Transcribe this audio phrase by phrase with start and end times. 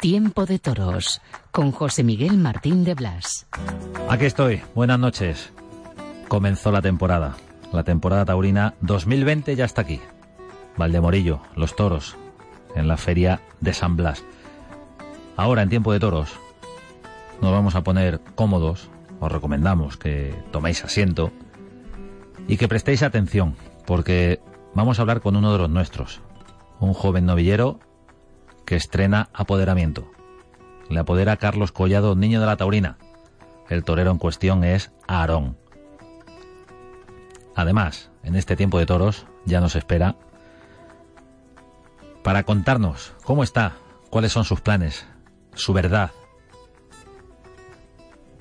[0.00, 3.46] Tiempo de Toros con José Miguel Martín de Blas.
[4.08, 5.52] Aquí estoy, buenas noches.
[6.26, 7.36] Comenzó la temporada.
[7.70, 10.00] La temporada taurina 2020 ya está aquí.
[10.78, 12.16] Valdemorillo, los toros,
[12.74, 14.24] en la feria de San Blas.
[15.36, 16.30] Ahora, en tiempo de toros,
[17.42, 18.88] nos vamos a poner cómodos.
[19.20, 21.30] Os recomendamos que toméis asiento
[22.48, 23.54] y que prestéis atención,
[23.84, 24.40] porque
[24.72, 26.22] vamos a hablar con uno de los nuestros,
[26.78, 27.80] un joven novillero
[28.70, 30.12] que estrena apoderamiento.
[30.88, 32.98] Le apodera Carlos Collado, niño de la taurina.
[33.68, 35.56] El torero en cuestión es Aarón.
[37.56, 40.14] Además, en este tiempo de toros ya nos espera
[42.22, 43.72] para contarnos cómo está,
[44.08, 45.04] cuáles son sus planes,
[45.54, 46.12] su verdad,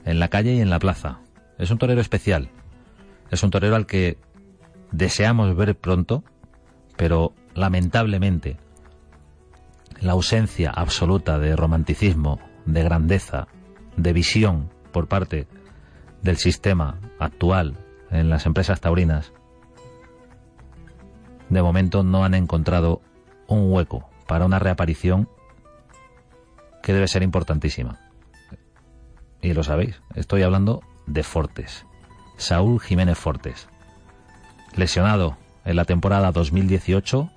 [0.06, 1.22] en la calle y en la plaza.
[1.58, 2.52] Es un torero especial,
[3.32, 4.20] es un torero al que
[4.92, 6.24] deseamos ver pronto,
[6.98, 8.60] pero lamentablemente
[10.02, 13.48] la ausencia absoluta de romanticismo, de grandeza,
[13.98, 15.48] de visión por parte
[16.22, 17.78] del sistema actual
[18.12, 19.34] en las empresas taurinas,
[21.50, 23.02] de momento no han encontrado
[23.48, 25.28] un hueco para una reaparición
[26.84, 28.00] que debe ser importantísima.
[29.42, 31.86] Y lo sabéis, estoy hablando de Fortes,
[32.38, 33.68] Saúl Jiménez Fortes,
[34.76, 37.30] lesionado en la temporada 2018,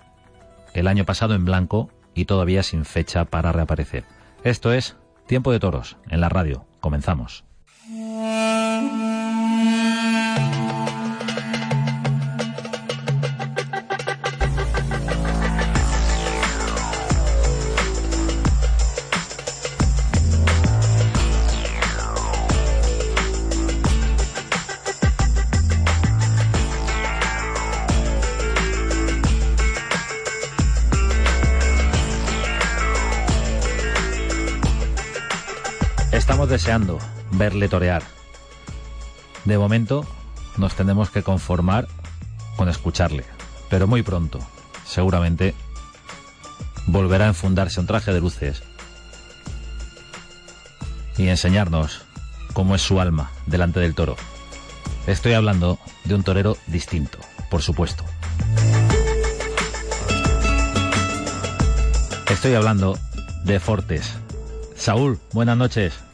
[0.75, 4.05] el año pasado en blanco y todavía sin fecha para reaparecer.
[4.45, 4.97] Esto es
[5.27, 6.67] Tiempo de Toros en la radio.
[6.81, 7.45] Comenzamos.
[36.63, 37.01] Deseando
[37.33, 38.05] verle torear.
[39.45, 40.07] De momento
[40.57, 41.89] nos tenemos que conformar
[42.57, 43.25] con escucharle,
[43.69, 44.39] pero muy pronto,
[44.87, 45.57] seguramente,
[46.87, 48.63] volverá a enfundarse un traje de luces
[51.19, 52.03] y enseñarnos
[52.53, 54.15] cómo es su alma delante del toro.
[55.09, 57.19] Estoy hablando de un torero distinto,
[57.51, 58.05] por supuesto.
[62.31, 62.97] Estoy hablando
[63.43, 64.13] de Fortes.
[64.77, 66.12] Saúl, buenas noches.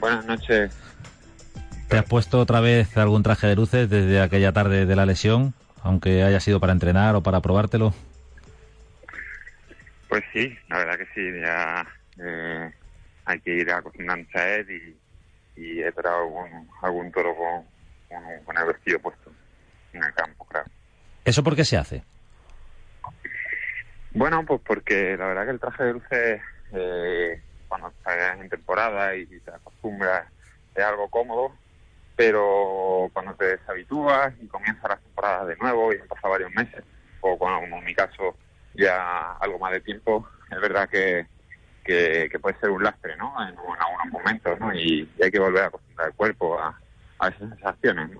[0.00, 0.76] Buenas noches.
[1.88, 5.54] ¿Te has puesto otra vez algún traje de luces desde aquella tarde de la lesión,
[5.82, 7.92] aunque haya sido para entrenar o para probártelo?
[10.08, 11.86] Pues sí, la verdad que sí, ya
[12.24, 12.72] eh,
[13.24, 14.66] hay que ir acostumbrándose a él
[15.56, 17.64] y, y he traído algún, algún toro con,
[18.08, 19.32] con, con el vestido puesto
[19.92, 20.66] en el campo, claro.
[21.24, 22.02] ¿Eso por qué se hace?
[24.12, 26.40] Bueno, pues porque la verdad que el traje de luces,
[26.72, 30.26] eh, cuando estás en temporada y te acostumbras,
[30.74, 31.52] es algo cómodo,
[32.16, 36.84] pero cuando te deshabitúas y comienzas las temporadas de nuevo y han pasado varios meses,
[37.20, 38.36] o como en mi caso
[38.74, 41.26] ya algo más de tiempo, es verdad que,
[41.84, 43.32] que, puede ser un lastre, ¿no?
[43.40, 44.74] En, algunos momentos, ¿no?
[44.74, 46.76] Y, hay que volver a acostumbrar el cuerpo a,
[47.20, 48.10] a esas sensaciones.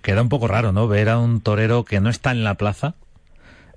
[0.00, 0.86] Queda un poco raro, ¿no?
[0.86, 2.94] Ver a un torero que no está en la plaza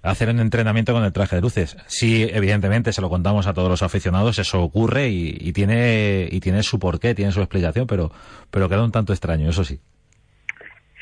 [0.03, 1.77] hacer un entrenamiento con el traje de luces.
[1.87, 6.61] Sí, evidentemente, se lo contamos a todos los aficionados, eso ocurre y, tiene y tiene
[6.61, 8.11] su porqué, tiene su explicación, pero
[8.51, 9.79] pero queda un tanto extraño, eso sí.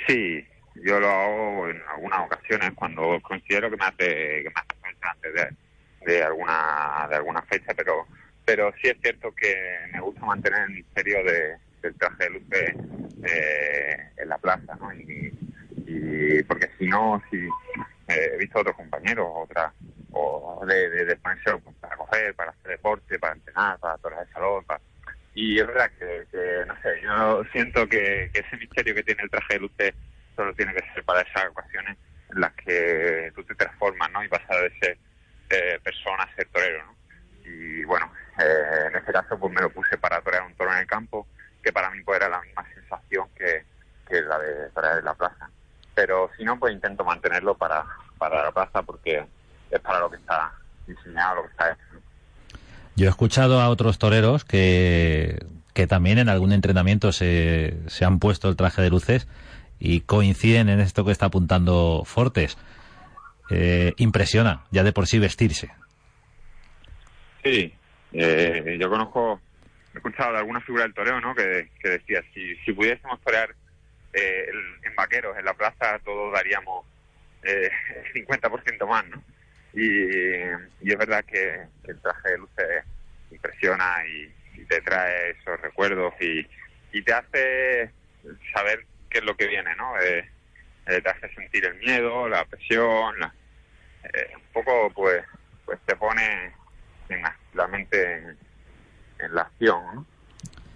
[0.07, 0.45] Sí,
[0.85, 4.71] yo lo hago en algunas ocasiones cuando considero que me hace que me hace
[5.01, 8.05] antes de, de alguna de alguna fecha, pero
[8.45, 9.55] pero sí es cierto que
[9.93, 12.75] me gusta mantener el misterio de, del traje de luces
[13.23, 14.93] eh, en la plaza, ¿no?
[14.93, 15.31] Y,
[15.87, 17.37] y porque si no, si
[18.13, 19.73] he visto a otros compañeros, otras,
[20.11, 24.33] o de, de, de ponerse para correr, para hacer deporte, para entrenar, para torear el
[24.33, 24.81] salón, para...
[25.33, 29.23] y es verdad que, que, no sé, yo siento que, que ese misterio que tiene
[29.23, 29.93] el traje de luces
[30.35, 31.97] solo tiene que ser para esas ocasiones
[32.29, 34.23] en las que tú te transformas, ¿no?
[34.23, 34.97] Y pasas de ser
[35.49, 36.95] eh, persona a ser torero, ¿no?
[37.45, 40.79] Y bueno, eh, en este caso pues me lo puse para torear un toro en
[40.79, 41.27] el campo,
[41.63, 43.65] que para mí pues era la misma sensación que,
[44.07, 45.49] que la de torear en la plaza.
[45.93, 47.85] pero si no, pues intento mantenerlo para
[48.19, 49.25] la plaza porque
[49.69, 50.51] es para lo que está
[50.87, 52.01] diseñado, lo que está hecho.
[53.01, 55.43] Yo he escuchado a otros toreros que,
[55.73, 59.27] que también en algún entrenamiento se, se han puesto el traje de luces
[59.79, 62.59] y coinciden en esto que está apuntando Fortes.
[63.49, 65.71] Eh, impresiona ya de por sí vestirse.
[67.43, 67.73] Sí,
[68.13, 69.41] eh, yo conozco,
[69.95, 71.33] he escuchado de alguna figura del toreo, ¿no?
[71.33, 73.55] Que, decía, si, si pudiésemos torear
[74.13, 74.45] eh,
[74.83, 76.85] en vaqueros en la plaza, todos daríamos
[77.41, 77.67] eh,
[78.13, 79.23] el 50% más, ¿no?
[79.73, 80.41] Y,
[80.81, 82.83] y es verdad que, el traje de luces
[83.31, 84.31] impresiona y,
[84.65, 86.45] te trae esos recuerdos y,
[87.01, 87.91] te hace
[88.53, 89.99] saber qué es lo que viene, ¿no?
[89.99, 90.29] Eh,
[90.87, 93.15] eh, te hace sentir el miedo, la presión,
[94.03, 95.23] eh, un poco, pues,
[95.65, 96.53] pues te pone
[97.09, 97.23] en
[97.53, 98.17] la, mente
[99.19, 100.05] en, la acción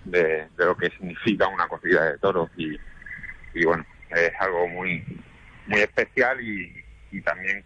[0.06, 2.78] de, lo que significa una corrida de toros y,
[3.64, 5.04] bueno, es algo muy
[5.68, 7.64] muy especial y también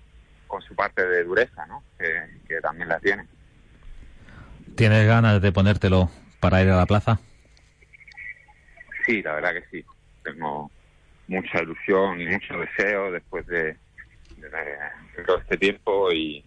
[0.50, 1.84] con su parte de dureza, ¿no?
[1.98, 3.25] Que, que también la tiene.
[4.75, 6.10] ¿Tienes ganas de ponértelo
[6.42, 7.19] para ir a la plaza?
[9.06, 9.86] Sí, la verdad que sí.
[10.24, 10.69] Tengo
[11.28, 13.78] mucha ilusión y mucho deseo después de,
[14.38, 16.44] de- de todo este tiempo y,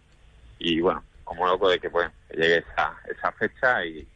[0.59, 4.07] y bueno, como loco de que pues llegue esa, esa fecha y,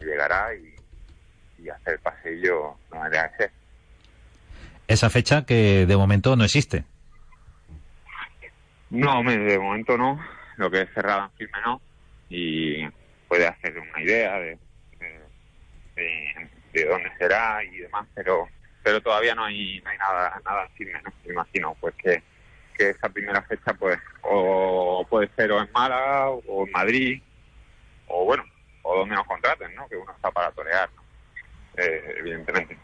[0.00, 0.74] y llegará y,
[1.62, 3.50] y hacer el paseillo no me que ser.
[4.88, 6.84] Esa fecha que de momento no existe.
[8.90, 10.20] No, de momento no.
[10.56, 11.80] Lo que es cerrado en firme no.
[12.28, 12.86] Y
[13.28, 14.58] puede hacer una idea de,
[14.98, 15.20] de,
[15.96, 18.48] de- de dónde será y demás, pero
[18.82, 21.10] pero todavía no hay, no hay nada nada firme, ¿no?
[21.26, 22.22] Me imagino pues que,
[22.76, 27.20] que esa primera fecha pues o puede ser o en Málaga o en Madrid
[28.06, 28.44] o bueno,
[28.82, 29.88] o donde nos contraten, ¿no?
[29.88, 30.88] Que uno está para torear.
[31.76, 32.76] Eh, evidentemente.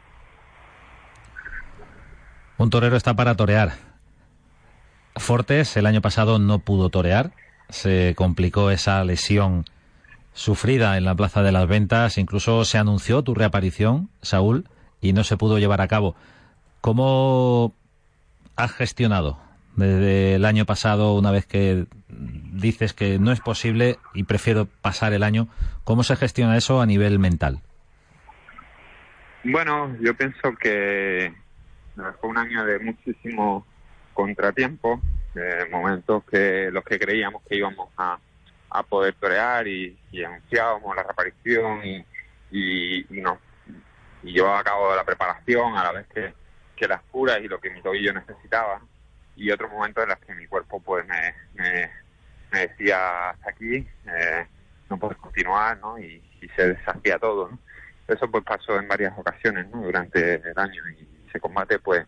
[2.58, 3.70] Un torero está para torear.
[5.16, 7.32] Fortes el año pasado no pudo torear,
[7.70, 9.64] se complicó esa lesión
[10.34, 14.68] sufrida en la Plaza de las Ventas, incluso se anunció tu reaparición, Saúl,
[15.00, 16.14] y no se pudo llevar a cabo.
[16.82, 17.74] ¿Cómo
[18.56, 19.38] has gestionado
[19.74, 25.14] desde el año pasado, una vez que dices que no es posible y prefiero pasar
[25.14, 25.48] el año,
[25.84, 27.60] cómo se gestiona eso a nivel mental?
[29.44, 31.32] Bueno, yo pienso que
[32.20, 33.66] fue un año de muchísimo
[34.16, 35.00] contratiempo,
[35.34, 38.18] de momentos que los que creíamos que íbamos a,
[38.90, 42.04] poder torear y, y anunciábamos la reaparición y,
[42.50, 43.38] y, y, nos,
[44.22, 47.70] y llevaba a cabo la preparación a la vez que, las curas y lo que
[47.70, 48.82] mi tobillo necesitaba
[49.34, 51.90] y otros momentos en los que mi cuerpo pues me,
[52.52, 54.46] decía hasta aquí, eh,
[54.90, 55.98] no puedes continuar, ¿no?
[55.98, 56.22] Y,
[56.54, 57.58] se deshacía todo, ¿no?
[58.06, 59.82] Eso pues pasó en varias ocasiones, ¿no?
[59.82, 62.06] Durante el año y se combate pues,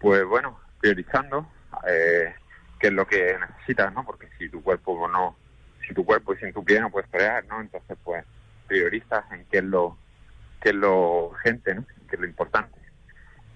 [0.00, 1.50] pues bueno, priorizando
[1.88, 2.34] eh,
[2.78, 4.04] qué es lo que necesitas, ¿no?
[4.04, 5.34] Porque si tu cuerpo no,
[5.86, 7.58] si tu cuerpo y sin tu pie no puedes torear, ¿no?
[7.62, 8.22] Entonces pues
[8.66, 9.96] priorizas en qué es lo,
[10.60, 11.86] qué es lo urgente, ¿no?
[12.06, 12.78] Qué es lo importante.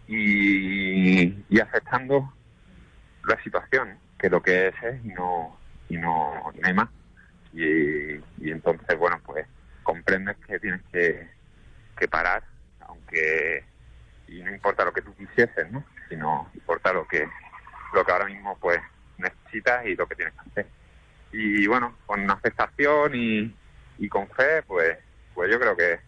[0.07, 2.33] Y, y aceptando
[3.25, 5.55] la situación, que lo que es es y no,
[5.91, 6.89] y no, y no hay más.
[7.53, 9.47] Y, y entonces, bueno, pues
[9.83, 11.29] comprendes que tienes que,
[11.99, 12.43] que parar,
[12.81, 13.65] aunque
[14.29, 15.85] y no importa lo que tú quisieses, ¿no?
[16.09, 17.29] Sino importa lo que
[17.95, 18.79] lo que ahora mismo pues
[19.17, 20.67] necesitas y lo que tienes que hacer.
[21.33, 23.55] Y bueno, con aceptación y,
[23.99, 24.99] y con fe, pues
[25.39, 26.01] pues yo creo que,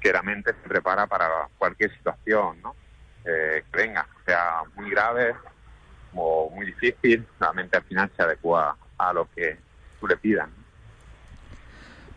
[0.00, 1.28] que la mente se prepara para
[1.58, 2.74] cualquier situación, ¿no?
[3.26, 5.34] Eh, que venga, sea muy grave
[6.14, 9.58] o muy difícil, la mente al final se adecua a lo que
[10.00, 10.48] tú le pidas.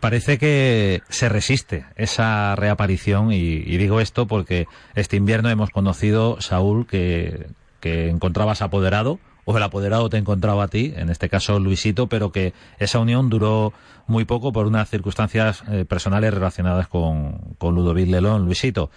[0.04, 6.86] Parece que se resiste esa reaparición y, digo esto porque este invierno hemos conocido, Saúl,
[6.86, 7.46] que,
[7.80, 12.32] que encontrabas apoderado o el apoderado te encontraba a ti, en este caso Luisito, pero
[12.32, 13.72] que esa unión duró
[14.06, 18.44] muy poco por unas circunstancias eh, personales relacionadas con, con Ludovic Lelón.
[18.44, 18.90] Luisito,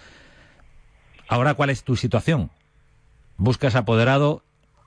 [1.26, 2.50] ahora ¿cuál es tu situación?
[3.38, 4.42] ¿Buscas apoderado?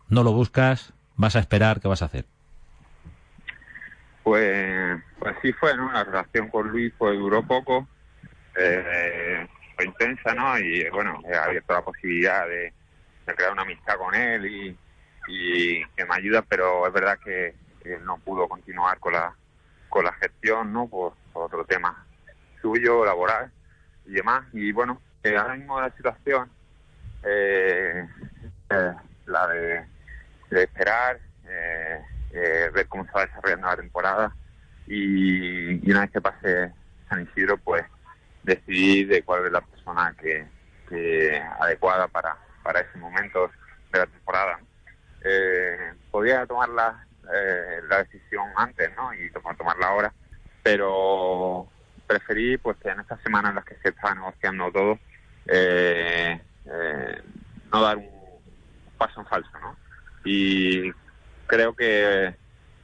[0.07, 0.93] ¿No lo buscas?
[1.15, 1.81] ¿Vas a esperar?
[1.81, 2.27] ¿Qué vas a hacer?
[4.23, 5.91] Pues, pues sí fue, ¿no?
[5.91, 7.87] La relación con Luis pues duró poco,
[8.55, 10.57] eh, fue intensa, ¿no?
[10.59, 12.73] Y bueno, he abierto la posibilidad de,
[13.25, 14.77] crear una amistad con él y,
[15.27, 19.33] y que me ayuda, pero es verdad que, que no pudo continuar con la
[19.91, 20.87] con la gestión, ¿no?
[20.87, 22.05] Por, por otro tema
[22.61, 23.51] suyo, laboral
[24.05, 24.45] y demás.
[24.53, 26.49] Y bueno, eh, ahora mismo la situación,
[27.23, 28.07] eh,
[28.69, 28.93] eh,
[29.25, 29.85] la de,
[30.49, 32.01] de esperar, eh,
[32.33, 34.35] eh, ver cómo se va desarrollando la temporada
[34.87, 36.71] y, y una vez que pase
[37.09, 37.83] San Isidro, pues
[38.43, 40.47] decidir de cuál es la persona que,
[40.89, 43.51] que adecuada para, para ese momento
[43.91, 44.59] de la temporada.
[45.23, 49.13] eh, podía tomar la, eh, la decisión antes, ¿no?
[49.13, 50.13] Y tomar, tomarla ahora,
[50.63, 51.67] pero
[52.07, 54.99] preferí, pues, que en estas semanas en las que se estaba negociando todo,
[55.47, 56.41] eh,
[57.71, 58.09] no dar un
[58.97, 59.75] paso en falso, ¿no?
[60.23, 60.91] Y
[61.51, 62.33] creo que,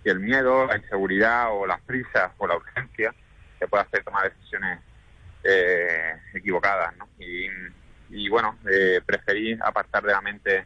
[0.04, 3.14] el miedo, la inseguridad o las prisas o la urgencia
[3.60, 4.80] te puede hacer tomar decisiones
[5.44, 7.10] eh, equivocadas, ¿no?
[7.20, 7.50] Y,
[8.10, 10.66] y bueno, eh, preferí apartar de la mente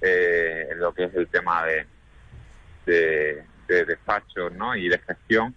[0.00, 1.86] eh, lo que es el tema de,
[2.86, 4.76] de, de despachos, ¿no?
[4.76, 5.56] Y de gestión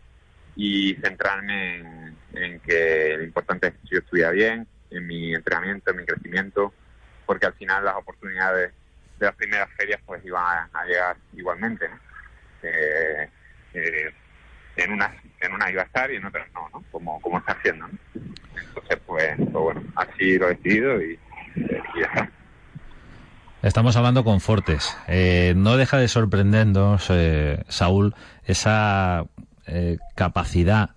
[0.56, 5.92] y centrarme en, en que lo importante es que yo estuviera bien, en mi entrenamiento,
[5.92, 6.74] en mi crecimiento,
[7.28, 8.74] porque al final las oportunidades
[9.22, 12.00] de las primeras ferias pues iban a, llegar igualmente, ¿no?
[12.64, 13.30] Eh,
[13.74, 14.14] eh,
[14.76, 16.84] en unas en una iba a estar y en otras no, ¿no?
[16.92, 17.98] Como, como está haciendo, ¿no?
[18.16, 21.20] Entonces, pues, pues bueno, así lo he decidido y,
[21.56, 22.32] y ya está.
[23.62, 24.98] Estamos hablando con Fortes.
[25.08, 29.26] Eh, no deja de sorprendernos, eh, Saúl, esa
[29.68, 30.92] eh, capacidad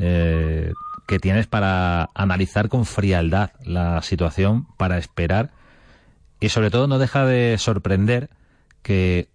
[0.00, 0.72] eh,
[1.06, 5.50] que tienes para analizar con frialdad la situación, para esperar
[6.40, 8.30] y sobre todo no deja de sorprender
[8.82, 9.28] que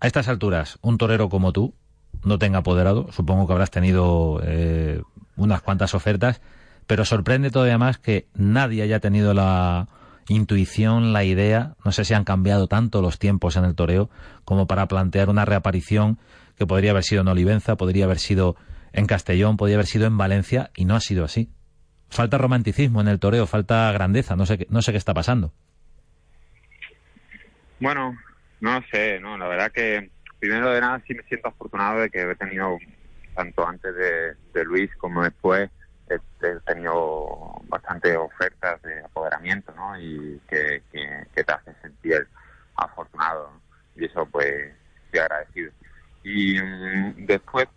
[0.00, 1.74] a estas alturas un torero como tú
[2.24, 3.08] no tenga apoderado.
[3.12, 5.02] Supongo que habrás tenido eh,
[5.36, 6.40] unas cuantas ofertas,
[6.86, 9.88] pero sorprende todavía más que nadie haya tenido la
[10.28, 14.10] intuición, la idea, no sé si han cambiado tanto los tiempos en el toreo
[14.44, 16.18] como para plantear una reaparición
[16.56, 18.56] que podría haber sido en Olivenza, podría haber sido
[18.92, 21.50] en Castellón, podría haber sido en Valencia y no ha sido así.
[22.10, 25.52] Falta romanticismo en el toreo, falta grandeza, no sé qué, no sé qué está pasando.
[27.80, 28.16] Bueno,
[28.60, 32.22] no sé, no, la verdad que primero de nada sí me siento afortunado de que
[32.22, 32.76] he tenido
[33.34, 35.70] tanto antes de, Luis como después
[36.08, 36.18] he,
[36.66, 39.98] tenido bastantes ofertas de apoderamiento, ¿no?
[40.00, 42.26] Y que, que, te hacen sentir
[42.74, 43.52] afortunado
[43.94, 44.72] y eso pues
[45.04, 45.72] estoy agradecido.
[46.24, 47.68] Y mm, después,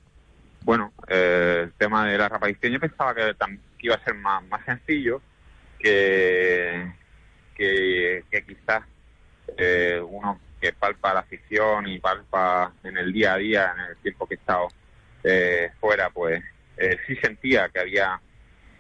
[0.64, 3.36] bueno, eh, el tema de la reaparición yo pensaba que,
[3.82, 5.22] iba a ser más, más sencillo,
[5.78, 6.92] que,
[7.56, 8.84] que quizás
[9.58, 13.98] eh, uno que palpa la afición y palpa en el día a día, en el
[13.98, 14.68] tiempo que he estado
[15.24, 16.44] eh, fuera, pues
[16.78, 18.22] eh, sí sentía que había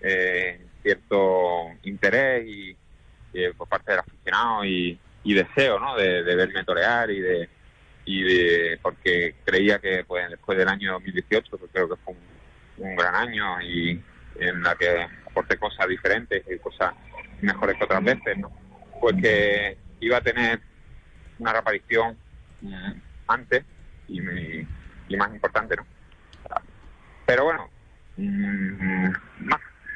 [0.02, 2.78] eh, cierto interés y,
[3.34, 5.96] y, por parte del aficionado y, y deseo, ¿no?
[5.96, 7.50] De, verme torear y de
[8.04, 12.90] y de porque creía que pues después del año 2018 que creo que fue un,
[12.90, 14.02] un gran año y
[14.40, 16.94] en la que aporté cosas diferentes y cosas
[17.42, 18.52] mejores que otras veces, ¿no?
[19.00, 20.60] Pues que iba a tener
[21.40, 22.18] una reaparición
[22.62, 22.92] mm,
[23.28, 23.64] antes
[24.08, 25.86] y, y, más importante, ¿no?
[27.26, 27.70] Pero bueno,
[28.18, 29.12] mm,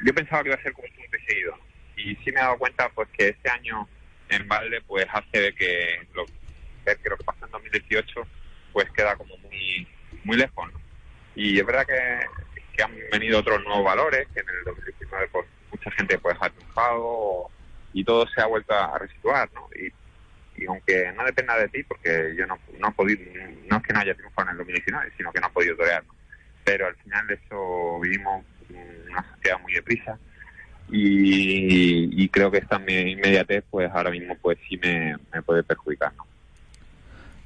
[0.04, 1.58] yo pensaba que iba a ser como un punto y seguido.
[1.96, 3.88] Y sí me he dado cuenta pues que este año
[4.28, 8.22] en Valde pues hace de que lo que lo que pasó en 2018
[8.72, 9.88] pues queda como muy
[10.24, 10.80] muy lejos, ¿no?
[11.34, 15.90] Y es verdad que, han venido otros nuevos valores, que en el 2019 pues mucha
[15.92, 17.50] gente pues ha triunfado
[17.96, 19.68] y todo se ha vuelto a resituar, ¿no?
[19.74, 19.90] Y,
[20.62, 23.22] y aunque no dependa de ti, porque yo no, no he podido,
[23.70, 26.04] no es que no haya triunfado en el 2019, sino que no he podido torear,
[26.04, 26.14] ¿no?
[26.62, 30.18] pero al final de eso vivimos una sociedad muy deprisa
[30.90, 36.12] y, y creo que esta inmediatez pues ahora mismo pues sí me, me puede perjudicar,
[36.16, 36.26] ¿no?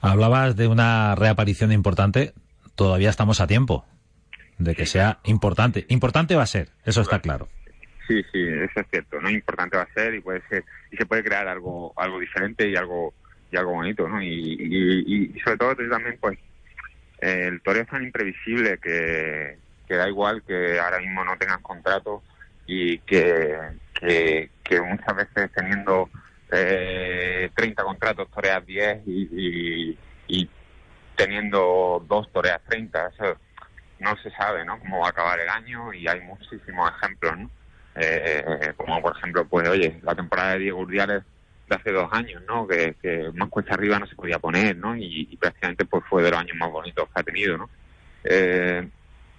[0.01, 2.33] Hablabas de una reaparición importante,
[2.75, 3.85] todavía estamos a tiempo
[4.59, 5.85] de que sea importante.
[5.89, 7.49] Importante va a ser, eso está claro.
[8.11, 9.31] Sí, sí, eso es cierto, ¿no?
[9.31, 12.75] Importante va a ser y puede ser, y se puede crear algo, algo diferente y
[12.75, 13.15] algo,
[13.53, 14.21] y algo bonito, ¿no?
[14.21, 16.37] Y, y, sobre todo también, pues,
[17.21, 22.25] el toreo es tan imprevisible que, que da igual que ahora mismo no tengas contrato
[22.67, 23.57] y que,
[23.95, 26.11] que, que muchas veces teniendo
[26.51, 30.51] eh, 30 contratos toreas 10 y, y, y
[31.15, 33.39] teniendo dos toreas 30, eso
[34.01, 34.81] no se sabe, ¿no?
[34.81, 37.60] Cómo va a acabar el año y hay muchísimos ejemplos, ¿no?
[37.97, 41.23] Eh, como por ejemplo, pues oye, la temporada de Diego Urdiales
[41.69, 42.67] de hace dos años, ¿no?
[42.67, 42.95] Que,
[43.35, 44.97] más cuesta arriba no se podía poner, ¿no?
[44.97, 47.71] Y, y prácticamente pues fue de los años más bonitos que ha tenido, ¿no?
[48.25, 48.89] Eh,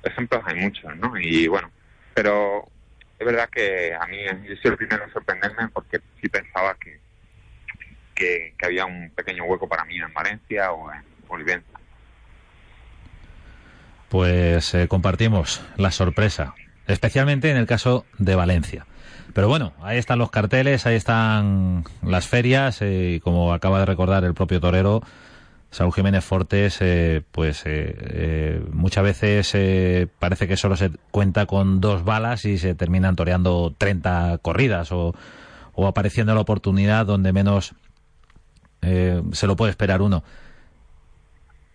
[0.04, 1.18] ejemplos hay muchos, ¿no?
[1.20, 1.72] Y bueno,
[2.14, 2.68] pero
[3.20, 4.18] es verdad que a mí
[4.48, 7.00] yo soy el primero en sorprenderme porque sí pensaba que,
[8.16, 11.80] que, que había un pequeño hueco para mí en Valencia o en Olivenza.
[14.10, 16.54] Pues eh, compartimos la sorpresa,
[16.88, 18.86] especialmente en el caso de Valencia.
[19.34, 23.86] Pero bueno, ahí están los carteles, ahí están las ferias, eh, y como acaba de
[23.86, 25.02] recordar el propio torero,
[25.72, 31.46] Saúl Jiménez Fortes, eh, pues eh, eh, muchas veces eh, parece que solo se cuenta
[31.46, 35.16] con dos balas y se terminan toreando 30 corridas o,
[35.74, 37.74] o apareciendo la oportunidad donde menos
[38.82, 40.24] se lo puede esperar uno.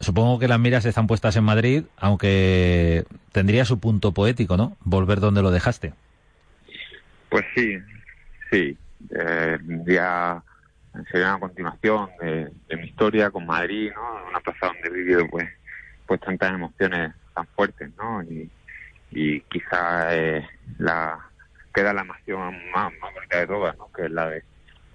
[0.00, 4.76] Supongo que las miras están puestas en Madrid, aunque tendría su punto poético, ¿no?
[4.80, 5.94] Volver donde lo dejaste.
[7.28, 7.78] Pues sí,
[8.50, 8.76] sí.
[9.10, 10.42] Eh, ya
[11.10, 14.28] sería una continuación de, mi historia con Madrid, ¿no?
[14.28, 15.48] Una plaza donde he vivido, pues,
[16.06, 18.22] pues tantas emociones tan fuertes, ¿no?
[18.22, 18.50] Y,
[19.10, 20.46] y quizá eh,
[20.78, 21.18] la
[21.74, 23.90] queda la emoción más, más bonita de todas, ¿no?
[23.92, 24.42] Que es la de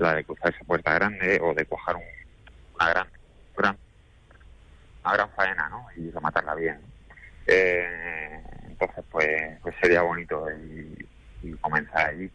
[0.02, 2.04] la de cruzar esa puerta grande o de cojar un,
[2.76, 3.08] una gran,
[3.56, 3.78] gran,
[5.04, 5.88] una gran faena, ¿no?
[5.96, 6.80] Y rematarla bien.
[7.48, 9.28] Eh, entonces, pues,
[9.62, 11.08] pues sería bonito y,
[11.60, 12.30] comenzar allí.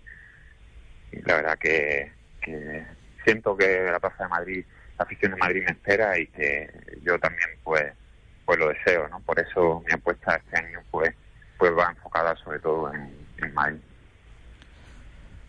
[1.12, 2.84] Y la verdad que, que
[3.24, 4.64] siento que la Plaza de Madrid,
[4.98, 6.70] la afición de Madrid me espera y que
[7.02, 7.92] yo también, pues,
[8.44, 9.20] pues lo deseo, ¿no?
[9.20, 11.14] Por eso mi apuesta este año, pues,
[11.58, 13.80] pues va enfocada sobre todo en, en Madrid.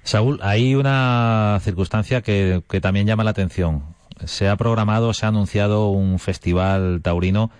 [0.03, 3.97] Saúl, hay una circunstancia que, que, también llama la atención.
[4.25, 7.51] Se ha programado, se ha anunciado un festival taurino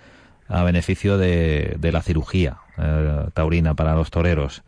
[0.48, 4.62] a beneficio de, de la cirugía eh, taurina para los toreros.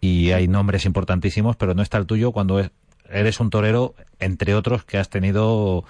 [0.00, 2.70] Y hay nombres importantísimos, pero no está el tuyo cuando es,
[3.10, 5.84] eres un torero, entre otros, que has tenido,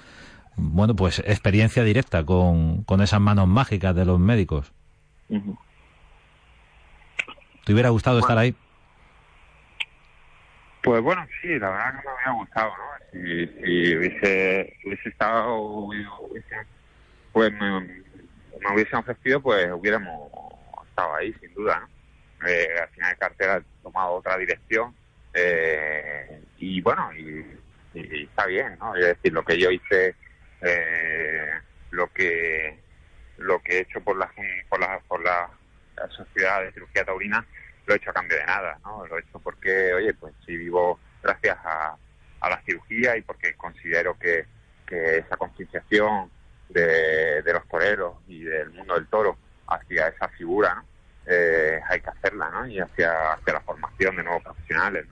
[0.57, 4.73] bueno, pues experiencia directa con, con esas manos mágicas de los médicos.
[5.29, 5.59] Uh -huh.
[7.65, 8.27] ¿Te hubiera gustado bueno.
[8.27, 8.55] estar ahí?
[10.83, 12.85] Pues bueno, sí, la verdad que me hubiera gustado, ¿no?
[13.13, 16.57] Si, si hubiese, hubiese estado, hubiese,
[17.33, 20.31] pues me, me, hubiesen ofrecido, pues hubiéramos
[20.89, 22.49] estado ahí, sin duda, ¿no?
[22.49, 24.95] Eh, al final el cartel ha tomado otra dirección
[25.35, 27.45] eh, y bueno, y,
[27.95, 28.97] está bien, ¿no?
[28.97, 30.15] Es decir, lo que yo hice,
[30.63, 31.51] eh,
[31.91, 32.79] lo que
[33.37, 34.31] lo que he hecho por la,
[34.69, 35.51] por la, por la
[36.11, 37.45] sociedad de cirugía taurina,
[37.91, 39.05] lo he hecho a cambio de nada, ¿no?
[39.05, 41.97] Lo he hecho porque, oye, pues sí vivo gracias a,
[42.41, 44.47] a la cirugía y porque considero que,
[44.87, 46.31] que esa concienciación
[46.69, 50.85] de, de, los toreros y del mundo del toro hacia esa figura.
[51.27, 52.67] Eh, hay que hacerla, ¿no?
[52.67, 55.07] Y hacia, hacia la formación de nuevos profesionales.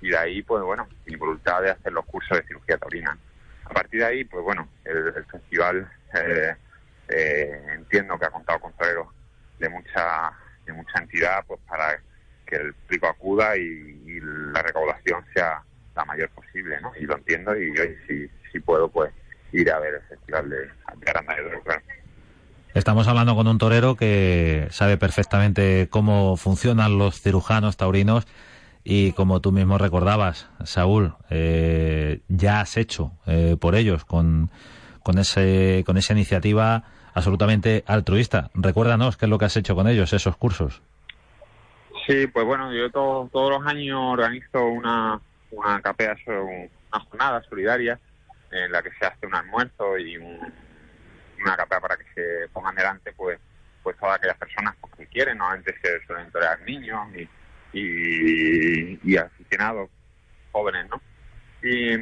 [0.00, 3.16] Y de ahí, pues bueno, mi voluntad de hacer los cursos de cirugía taurina.
[3.64, 6.56] A partir de ahí, pues bueno, el, el festival eh,
[7.08, 9.06] eh, entiendo que ha contado con toreros
[9.60, 10.32] de mucha
[10.66, 12.00] de mucha entidad, pues para
[12.46, 13.92] que el público acuda y,
[14.52, 15.60] la recaudación sea
[15.96, 16.92] la mayor posible, ¿no?
[16.98, 19.12] Y lo entiendo y hoy si, si puedo, pues
[19.52, 21.82] ir a ver el festival de, de de.
[22.74, 28.26] Estamos hablando con un torero que sabe perfectamente cómo funcionan los cirujanos taurinos
[28.82, 34.50] y como tú mismo recordabas, Saúl, eh, ya has hecho eh, por ellos con,
[35.02, 38.50] con, ese, con esa iniciativa absolutamente altruista.
[38.54, 40.82] Recuérdanos qué es lo que has hecho con ellos, esos cursos.
[42.06, 47.98] Sí, pues bueno, yo todo, todos los años organizo una, una capea, una jornada solidaria
[48.50, 50.38] en la que se hace un almuerzo y un,
[51.40, 53.38] una capea para que se pongan delante pues
[53.82, 57.06] pues todas aquellas personas pues, que quieren, normalmente se suelen torear niños
[57.72, 59.90] y, y, aficionados
[60.52, 61.00] jóvenes, ¿no?
[61.62, 61.94] Y,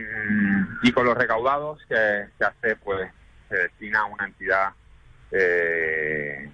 [0.82, 3.10] y con los recaudados se, se hace pues
[3.48, 4.72] se destina a una entidad
[5.32, 6.50] eh,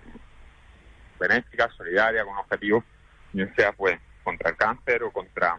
[1.20, 2.84] benéfica, solidaria, con objetivos
[3.32, 5.58] bien sea pues contra el cáncer o contra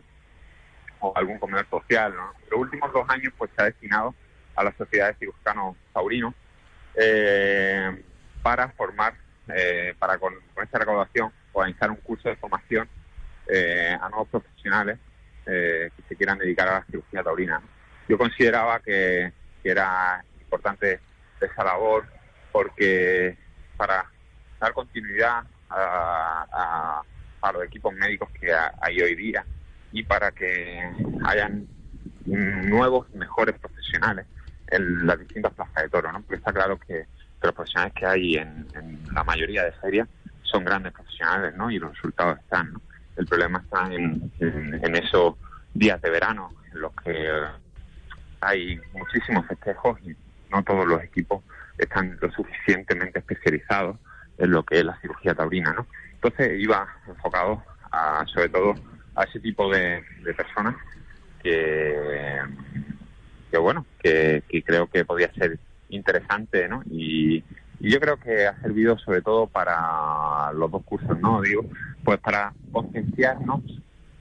[1.00, 2.14] o algún comedor social.
[2.16, 2.34] ¿no?
[2.52, 4.14] Los últimos dos años pues se ha destinado
[4.56, 6.34] a la sociedad de cirujanos taurinos
[6.96, 8.04] eh,
[8.44, 9.14] para formar,
[9.56, 12.88] eh, para con, con, esta recaudación organizar un curso de formación
[13.48, 15.00] eh, a nuevos profesionales
[15.46, 17.60] que se quieran dedicar a la cirugía taurina.
[18.08, 21.00] Yo consideraba que, que era importante
[21.42, 22.06] esa labor
[22.52, 23.36] porque
[23.76, 24.06] para
[24.60, 27.04] dar continuidad a, a
[27.42, 29.46] a los equipos médicos que hay hoy día
[29.92, 30.92] y para que
[31.26, 31.68] hayan
[32.26, 34.26] nuevos, mejores profesionales
[34.68, 36.22] en las distintas plazas de toro, ¿no?
[36.22, 37.06] Porque está claro que,
[37.42, 38.68] los profesionales que hay en,
[39.14, 40.10] la mayoría de ferias
[40.44, 41.72] son grandes profesionales, ¿no?
[41.72, 42.74] Y los resultados están.
[43.16, 45.36] El problema está en, en esos
[45.74, 47.30] días de verano en los que
[48.42, 50.16] hay muchísimos festejos y
[50.52, 51.44] no todos los equipos
[51.78, 53.98] están lo suficientemente especializados
[54.38, 55.88] en lo que es la cirugía taurina, ¿no?
[56.22, 58.76] Entonces iba enfocado a, sobre todo
[59.16, 60.04] a ese tipo de,
[60.36, 60.76] personas
[61.42, 62.40] que,
[63.58, 66.84] bueno, que, creo que podía ser interesante, ¿no?
[66.90, 67.44] Y,
[67.80, 71.42] y, yo creo que ha servido sobre todo para los dos cursos, ¿no?
[71.42, 71.66] Digo,
[72.04, 73.62] pues para concienciarnos,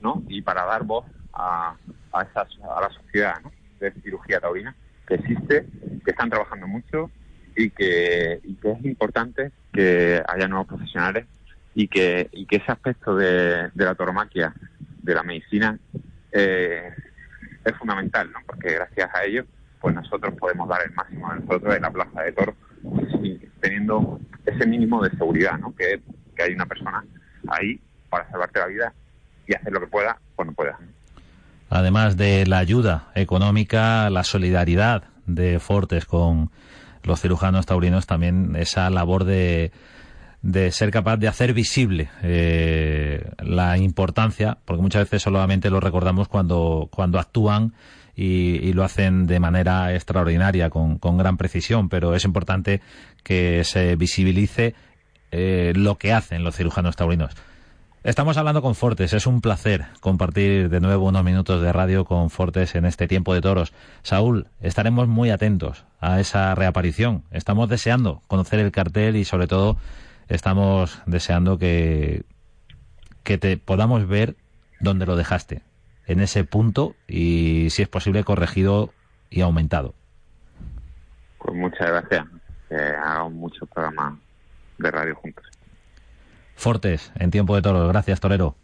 [0.01, 0.23] ¿no?
[0.29, 1.75] Y para dar voz a,
[2.13, 3.51] a, esa, a la sociedad, ¿no?
[3.81, 4.73] De cirugía taurina
[5.05, 5.65] que existe,
[6.05, 7.11] que están trabajando mucho
[7.57, 11.25] y que, y que es importante que haya nuevos profesionales
[11.79, 14.53] y que, y que ese aspecto de, de la tauromaquia,
[15.01, 15.79] de la medicina,
[16.29, 16.93] eh,
[17.63, 18.39] es fundamental, ¿no?
[18.45, 19.45] Porque gracias a ello,
[19.79, 22.55] pues nosotros podemos dar el máximo de nosotros en la plaza de toros,
[23.61, 25.73] teniendo ese mínimo de seguridad, ¿no?
[25.73, 26.01] Que,
[26.35, 27.01] que hay una persona
[27.47, 28.93] ahí para salvarte la vida
[29.47, 30.77] y hacer lo que pueda cuando pueda.
[31.69, 36.51] Además de la ayuda económica, la solidaridad de Fortes con
[37.03, 39.71] los cirujanos taurinos, también esa labor de,
[40.41, 46.27] de ser capaz de hacer visible eh, la importancia, porque muchas veces solamente lo recordamos
[46.27, 47.73] cuando, cuando actúan
[48.15, 52.81] y, lo hacen de manera extraordinaria, con, con, gran precisión, pero es importante
[53.23, 54.75] que se visibilice
[55.31, 57.33] eh, lo que hacen los cirujanos taurinos.
[58.03, 59.11] Estamos hablando con Fortes.
[59.11, 63.33] Es un placer compartir de nuevo unos minutos de radio con Fortes en este tiempo
[63.33, 63.73] de toros.
[64.03, 67.23] Saúl, estaremos muy atentos a esa reaparición.
[67.31, 69.77] Estamos deseando conocer el cartel y sobre todo
[70.29, 72.23] estamos deseando que,
[73.23, 74.35] que te podamos ver
[74.79, 75.61] donde lo dejaste,
[76.05, 78.93] en ese punto y si es posible corregido
[79.29, 79.93] y aumentado.
[81.39, 82.25] Pues muchas gracias.
[82.67, 84.19] Que hagamos muchos programas
[84.77, 85.45] de radio juntos.
[86.55, 87.87] Fortes, en tiempo de toros.
[87.87, 88.55] Gracias, Torero.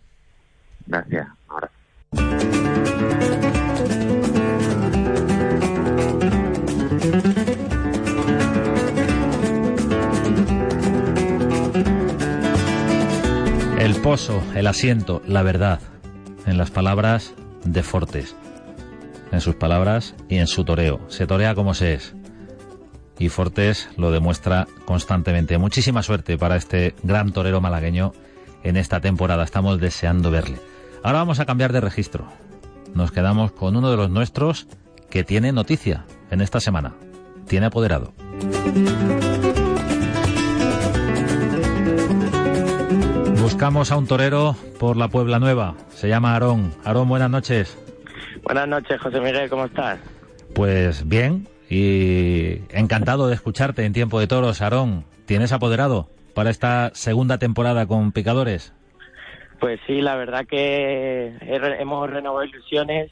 [0.86, 1.28] Gracias.
[1.47, 1.71] Ahora.
[14.06, 15.80] El pozo, el asiento, la verdad.
[16.46, 18.36] En las palabras de Fortes.
[19.32, 21.00] En sus palabras y en su toreo.
[21.08, 22.13] Se torea como se es
[23.18, 25.58] y Fortes lo demuestra constantemente.
[25.58, 28.13] Muchísima suerte para este gran torero malagueño
[28.62, 29.44] en esta temporada.
[29.44, 30.60] Estamos deseando verle.
[31.02, 32.28] Ahora vamos a cambiar de registro.
[32.94, 34.68] Nos quedamos con uno de los nuestros
[35.10, 36.94] que tiene noticia en esta semana.
[37.48, 38.13] Tiene apoderado.
[43.56, 45.76] Buscamos a un torero por la Puebla Nueva.
[45.88, 46.74] Se llama Aarón.
[46.84, 47.82] Aarón, buenas noches.
[48.44, 49.98] Buenas noches, José Miguel, ¿cómo estás?
[50.54, 55.06] Pues bien, y encantado de escucharte en Tiempo de Toros, Aarón.
[55.26, 58.74] ¿Tienes apoderado para esta segunda temporada con Picadores?
[59.62, 61.38] Pues sí, la verdad que
[61.80, 63.10] hemos renovado ilusiones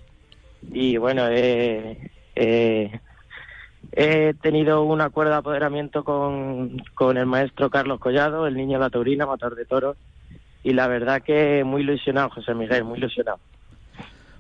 [0.73, 2.99] y bueno, eh, eh,
[3.93, 8.84] he tenido un acuerdo de apoderamiento con, con el maestro Carlos Collado, el niño de
[8.84, 9.95] la taurina, matador de toros,
[10.63, 13.39] y la verdad que muy ilusionado, José Miguel, muy ilusionado.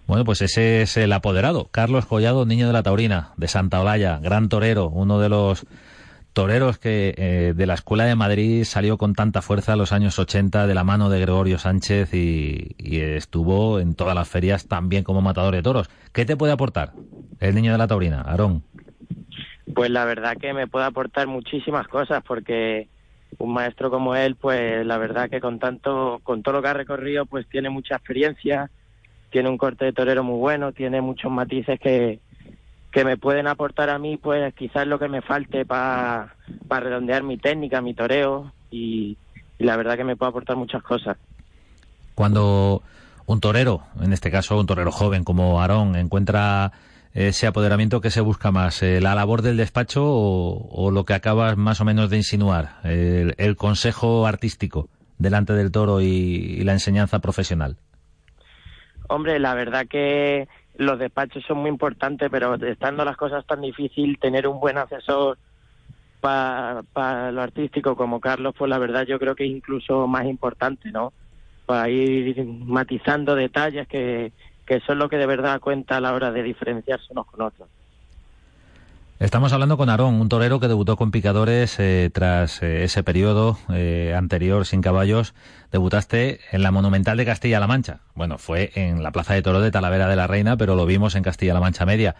[0.07, 4.19] Bueno, pues ese es el apoderado, Carlos Collado, niño de la Taurina, de Santa Olalla,
[4.21, 5.65] gran torero, uno de los
[6.33, 10.17] toreros que eh, de la Escuela de Madrid salió con tanta fuerza en los años
[10.17, 15.03] 80 de la mano de Gregorio Sánchez y, y, estuvo en todas las ferias también
[15.03, 15.89] como matador de toros.
[16.11, 16.93] ¿Qué te puede aportar
[17.39, 18.63] el niño de la Taurina, Aarón?
[19.73, 22.89] Pues la verdad que me puede aportar muchísimas cosas porque
[23.37, 26.73] un maestro como él, pues la verdad que con tanto, con todo lo que ha
[26.73, 28.69] recorrido, pues tiene mucha experiencia,
[29.29, 32.19] tiene un corte de torero muy bueno, tiene muchos matices que,
[32.91, 36.35] que me pueden aportar a mí, pues quizás lo que me falte para
[36.69, 39.17] redondear mi técnica, mi toreo, y,
[39.57, 41.17] y, la verdad que me puede aportar muchas cosas.
[42.15, 42.83] Cuando
[43.25, 46.71] un torero, en este caso un torero joven como Aarón, encuentra
[47.13, 48.81] ese apoderamiento, ¿qué se busca más?
[48.81, 52.77] Eh, ¿La labor del despacho o, o, lo que acabas más o menos de insinuar?
[52.83, 57.77] El, el consejo artístico delante del toro y, la enseñanza profesional.
[59.07, 64.17] Hombre, la verdad que los despachos son muy importantes, pero estando las cosas tan difícil,
[64.19, 65.37] tener un buen asesor
[66.19, 70.25] para pa lo artístico como Carlos, pues la verdad yo creo que es incluso más
[70.25, 71.11] importante, ¿no?
[71.65, 74.31] Para ir matizando detalles que,
[74.65, 77.69] que son lo que de verdad cuenta a la hora de diferenciarse unos con otros.
[79.19, 83.57] Estamos hablando con Aarón, un torero que debutó con picadores eh, tras eh, ese periodo
[83.73, 85.33] eh, anterior sin caballos.
[85.71, 87.99] Debutaste en la Monumental de Castilla-La Mancha.
[88.15, 91.15] Bueno, fue en la Plaza de Toro de Talavera de la Reina, pero lo vimos
[91.15, 92.15] en Castilla-La Mancha Media.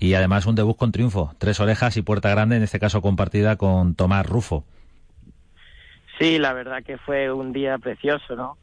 [0.00, 3.54] Y además un debut con triunfo, tres orejas y puerta grande, en este caso compartida
[3.54, 4.64] con Tomás Rufo.
[6.18, 8.56] Sí, la verdad que fue un día precioso, ¿no?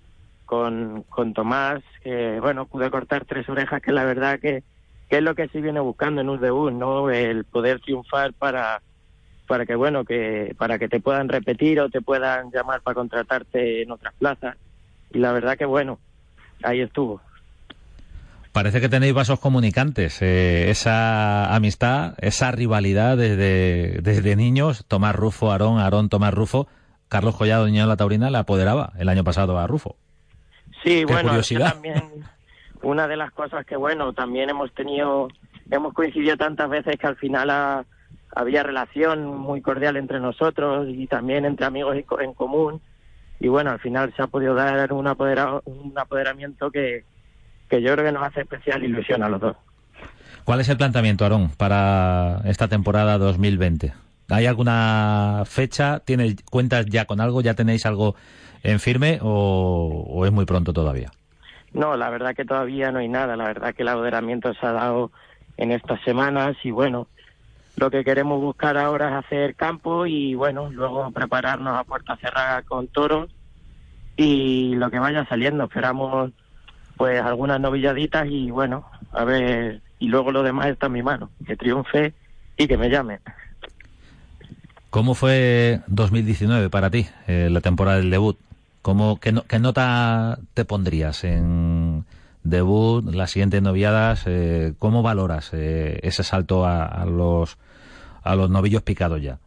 [0.45, 4.63] Con, con Tomás, que bueno, pude cortar tres orejas, que la verdad que
[5.09, 7.09] que es lo que se viene buscando en un debut, ¿no?
[7.09, 8.81] El poder triunfar para
[9.47, 13.83] para que bueno, que para que te puedan repetir o te puedan llamar para contratarte
[13.83, 14.57] en otras plazas.
[15.11, 15.99] Y la verdad que bueno,
[16.63, 17.21] ahí estuvo.
[18.51, 25.51] Parece que tenéis vasos comunicantes, eh, esa amistad, esa rivalidad desde, desde niños, Tomás Rufo,
[25.51, 26.67] Aarón, Aarón, Tomás Rufo,
[27.09, 29.97] Carlos Collado, niño de la Taurina, le apoderaba el año pasado a Rufo.
[30.85, 31.73] Sí, Qué bueno, curiosidad.
[31.73, 32.03] también
[32.83, 35.27] una de las cosas que, bueno, también hemos tenido,
[35.71, 37.83] hemos coincidido tantas veces que al final ha,
[38.35, 42.81] había relación muy cordial entre nosotros y también entre amigos en común.
[43.39, 47.03] Y bueno, al final se ha podido dar un, apoderado, un apoderamiento que,
[47.69, 49.57] que yo creo que nos hace especial ilusión a los dos.
[50.43, 53.93] ¿Cuál es el planteamiento, Aarón, para esta temporada 2020?
[54.29, 55.99] ¿Hay alguna fecha?
[55.99, 57.41] ¿Tienes cuentas ya con algo?
[57.41, 58.15] ¿Ya tenéis algo
[58.65, 61.11] en firme o, o es muy pronto todavía?
[61.73, 63.35] No, la verdad que todavía no hay nada.
[63.35, 65.11] La verdad que el apoderamiento se ha dado
[65.57, 67.07] en estas semanas y bueno,
[67.77, 72.61] lo que queremos buscar ahora es hacer campo y bueno, luego prepararnos a puerta cerrada
[72.61, 73.29] con toros
[74.15, 75.65] y lo que vaya saliendo.
[75.65, 76.31] Esperamos
[76.95, 81.29] pues algunas novilladitas y bueno, a ver, y luego lo demás está en mi mano,
[81.45, 82.13] que triunfe
[82.57, 83.19] y que me llamen.
[84.89, 88.37] ¿Cómo fue 2019 para ti, eh, la temporada del debut?
[88.85, 92.05] ¿Cómo, qué, no- qué nota te pondrías en
[92.43, 94.25] debut, las siguientes noviadas?
[94.27, 97.57] eh, ¿Cómo valoras eh, ese salto a, a los
[98.21, 99.39] a los novillos picados ya?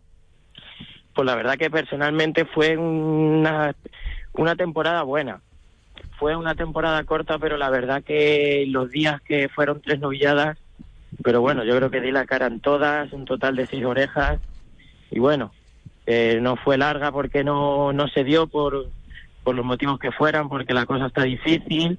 [1.14, 3.76] Pues la verdad que personalmente fue una,
[4.32, 5.40] una temporada buena.
[6.18, 10.58] Fue una temporada corta, pero la verdad que los días que fueron tres novilladas,
[11.22, 14.40] pero bueno, yo creo que di la cara en todas, un total de seis orejas.
[15.12, 15.52] Y bueno,
[16.06, 18.90] eh, no fue larga porque no, no se dio por,
[19.48, 21.98] por los motivos que fueran, porque la cosa está difícil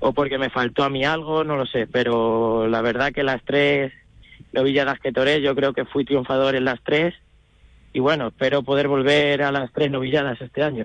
[0.00, 1.86] o porque me faltó a mí algo, no lo sé.
[1.86, 3.90] Pero la verdad que las tres
[4.52, 7.14] novilladas que toré, yo creo que fui triunfador en las tres
[7.94, 10.84] y bueno, espero poder volver a las tres novilladas este año.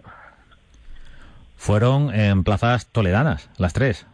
[1.58, 4.08] Fueron en plazas toledanas, las tres.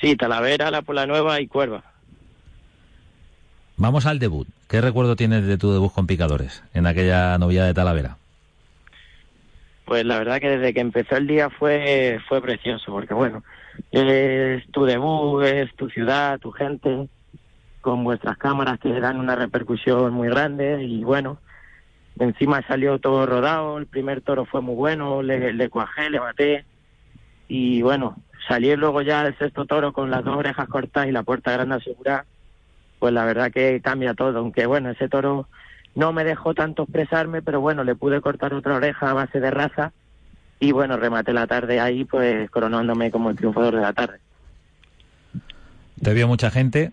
[0.00, 1.82] Sí, Talavera, La Pola Nueva y Cuerva.
[3.76, 4.46] Vamos al debut.
[4.68, 8.18] ¿Qué recuerdo tienes de tu debut con picadores en aquella novillada de Talavera?
[9.86, 13.44] Pues la verdad que desde que empezó el día fue fue precioso, porque bueno,
[13.92, 17.08] es tu debut, es tu ciudad, tu gente,
[17.80, 21.38] con vuestras cámaras que dan una repercusión muy grande y bueno,
[22.18, 26.64] encima salió todo rodado, el primer toro fue muy bueno, le, le cuajé, le maté
[27.46, 28.16] y bueno,
[28.48, 31.76] salir luego ya el sexto toro con las dos orejas cortadas y la puerta grande
[31.76, 32.26] asegurada,
[32.98, 35.46] pues la verdad que cambia todo, aunque bueno, ese toro
[35.96, 39.50] no me dejó tanto expresarme, pero bueno, le pude cortar otra oreja a base de
[39.50, 39.92] raza
[40.60, 44.18] y bueno, rematé la tarde ahí pues coronándome como el triunfador de la tarde.
[46.00, 46.92] Te vio mucha gente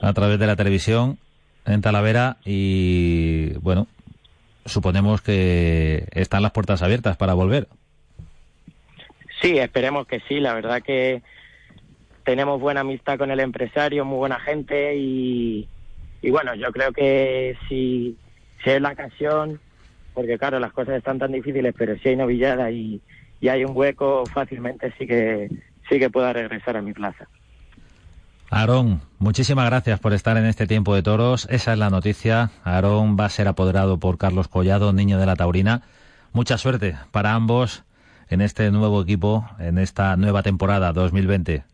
[0.00, 1.18] a través de la televisión
[1.66, 3.86] en Talavera y bueno,
[4.64, 7.68] suponemos que están las puertas abiertas para volver.
[9.42, 11.22] Sí, esperemos que sí, la verdad que
[12.24, 15.68] tenemos buena amistad con el empresario, muy buena gente y,
[16.22, 18.16] y bueno, yo creo que si,
[18.62, 19.60] si es la ocasión,
[20.14, 23.00] porque claro, las cosas están tan difíciles, pero si hay novillada y,
[23.40, 25.50] y hay un hueco, fácilmente sí que
[25.88, 27.26] sí que pueda regresar a mi plaza.
[28.50, 31.48] Aarón, muchísimas gracias por estar en este tiempo de toros.
[31.50, 32.50] Esa es la noticia.
[32.64, 35.82] Aarón va a ser apoderado por Carlos Collado, niño de la Taurina.
[36.32, 37.84] Mucha suerte para ambos
[38.28, 41.64] en este nuevo equipo, en esta nueva temporada 2020.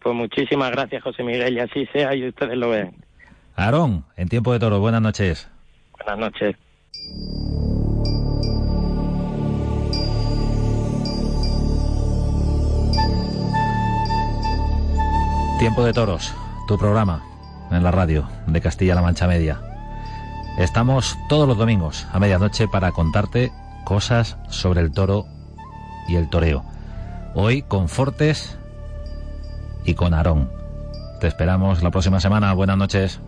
[0.00, 2.94] Pues muchísimas gracias, José Miguel, y así sea y ustedes lo ven.
[3.56, 5.48] Aarón, en tiempo de toros, buenas noches.
[5.92, 6.56] Buenas noches.
[15.58, 16.34] Tiempo de Toros,
[16.68, 17.24] tu programa
[17.70, 19.58] en la radio de Castilla-La Mancha Media.
[20.58, 23.52] Estamos todos los domingos a medianoche para contarte
[23.86, 25.24] cosas sobre el toro
[26.08, 26.62] y el toreo.
[27.34, 28.58] Hoy con Fortes
[29.86, 30.50] y con Aarón.
[31.20, 32.52] Te esperamos la próxima semana.
[32.52, 33.18] Buenas noches.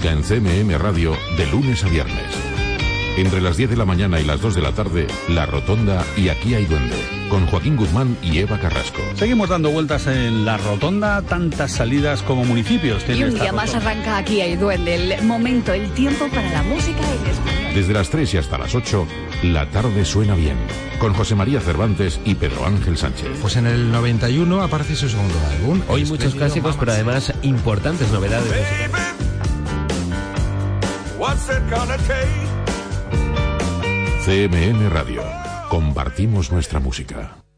[0.00, 2.24] Música en CMM Radio de lunes a viernes.
[3.16, 6.28] Entre las 10 de la mañana y las 2 de la tarde, La Rotonda y
[6.28, 6.96] Aquí hay Duende,
[7.28, 9.00] con Joaquín Guzmán y Eva Carrasco.
[9.16, 13.02] Seguimos dando vueltas en la rotonda, tantas salidas como municipios.
[13.02, 16.50] Y tiene un esta día más arranca aquí hay duende, el momento, el tiempo para
[16.50, 17.74] la música en español.
[17.74, 19.06] Desde las 3 y hasta las 8,
[19.42, 20.56] La tarde suena bien,
[20.98, 23.28] con José María Cervantes y Pedro Ángel Sánchez.
[23.42, 25.82] Pues en el 91 aparece su segundo álbum.
[25.88, 29.09] Hoy muchos clásicos, pero además importantes novedades.
[34.24, 35.22] CMN Radio.
[35.68, 37.49] Compartimos nuestra música.